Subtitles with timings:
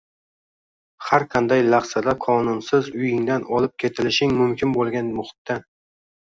[1.09, 5.63] har qanday lahzada qonunsiz uyingdan olib ketilishing mumkin bo‘lgan muhitdan